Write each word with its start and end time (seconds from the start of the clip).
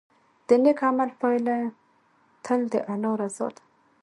د 0.47 0.49
نیک 0.63 0.79
عمل 0.87 1.09
پایله 1.21 1.57
تل 2.45 2.61
د 2.71 2.73
الله 2.91 3.13
رضا 3.21 3.47
ده. 3.55 3.63